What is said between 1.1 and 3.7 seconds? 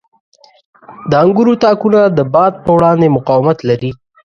انګورو تاکونه د باد په وړاندې مقاومت